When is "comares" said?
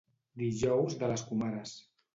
1.31-1.81